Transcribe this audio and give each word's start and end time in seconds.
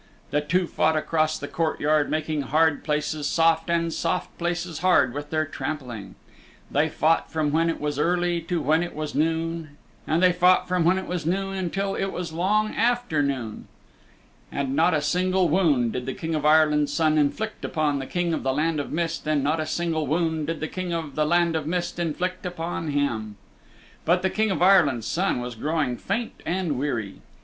The 0.31 0.41
two 0.41 0.65
fought 0.65 0.97
across 0.97 1.37
the 1.37 1.47
courtyard 1.47 2.09
making 2.09 2.41
hard 2.41 2.83
places 2.83 3.27
soft 3.27 3.69
and 3.69 3.93
soft 3.93 4.35
places 4.39 4.79
hard 4.79 5.13
with 5.13 5.29
their 5.29 5.45
trampling. 5.45 6.15
They 6.71 6.89
fought 6.89 7.31
from 7.31 7.51
when 7.51 7.69
it 7.69 7.79
was 7.79 7.99
early 7.99 8.41
to 8.49 8.63
when 8.63 8.81
it 8.81 8.95
was 8.95 9.13
noon, 9.13 9.77
and 10.07 10.23
they 10.23 10.31
fought 10.33 10.67
from 10.67 10.85
when 10.85 10.97
it 10.97 11.05
was 11.05 11.27
noon 11.27 11.55
until 11.55 11.93
it 11.93 12.07
was 12.07 12.33
long 12.33 12.73
afternoon. 12.73 13.67
And 14.51 14.75
not 14.75 14.95
a 14.95 15.03
single 15.03 15.47
wound 15.49 15.93
did 15.93 16.07
the 16.07 16.15
King 16.15 16.33
of 16.33 16.47
Ireland's 16.47 16.91
Son 16.91 17.19
inflict 17.19 17.63
upon 17.63 17.99
the 17.99 18.07
King 18.07 18.33
of 18.33 18.41
the 18.41 18.53
Land 18.53 18.79
of 18.79 18.91
Mist, 18.91 19.27
and 19.27 19.43
not 19.43 19.59
a 19.59 19.67
single 19.67 20.07
wound 20.07 20.47
did 20.47 20.61
the 20.61 20.67
King 20.67 20.91
of 20.93 21.13
the 21.13 21.27
Land 21.27 21.55
of 21.55 21.67
Mist 21.67 21.99
inflict 21.99 22.43
upon 22.43 22.87
him. 22.87 23.35
But 24.03 24.23
the 24.23 24.31
King 24.31 24.49
of 24.49 24.63
Ireland's 24.63 25.05
Son 25.05 25.39
was 25.39 25.53
growing 25.53 25.95
faint 25.95 26.41
and 26.43 26.79
weary. 26.79 27.19